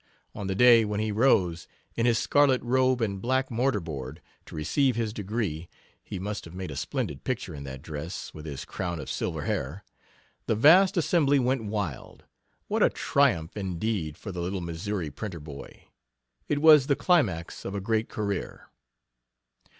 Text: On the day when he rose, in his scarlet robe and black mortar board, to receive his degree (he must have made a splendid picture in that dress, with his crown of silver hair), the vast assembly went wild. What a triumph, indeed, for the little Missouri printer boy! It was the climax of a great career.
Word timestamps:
On 0.33 0.47
the 0.47 0.55
day 0.55 0.83
when 0.83 0.99
he 0.99 1.11
rose, 1.11 1.67
in 1.95 2.07
his 2.07 2.17
scarlet 2.17 2.59
robe 2.63 3.01
and 3.01 3.21
black 3.21 3.51
mortar 3.51 3.79
board, 3.79 4.19
to 4.47 4.55
receive 4.55 4.95
his 4.95 5.13
degree 5.13 5.69
(he 6.03 6.17
must 6.17 6.43
have 6.45 6.55
made 6.55 6.71
a 6.71 6.75
splendid 6.75 7.23
picture 7.23 7.53
in 7.53 7.65
that 7.65 7.83
dress, 7.83 8.33
with 8.33 8.47
his 8.47 8.65
crown 8.65 8.99
of 8.99 9.11
silver 9.11 9.43
hair), 9.43 9.83
the 10.47 10.55
vast 10.55 10.97
assembly 10.97 11.37
went 11.37 11.65
wild. 11.65 12.23
What 12.67 12.81
a 12.81 12.89
triumph, 12.89 13.55
indeed, 13.55 14.17
for 14.17 14.31
the 14.31 14.41
little 14.41 14.59
Missouri 14.61 15.11
printer 15.11 15.39
boy! 15.39 15.83
It 16.49 16.63
was 16.63 16.87
the 16.87 16.95
climax 16.95 17.63
of 17.63 17.75
a 17.75 17.79
great 17.79 18.09
career. 18.09 18.69